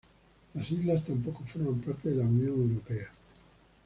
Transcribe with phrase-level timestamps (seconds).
[0.55, 3.11] Las islas tampoco forman parte de la Unión Europea.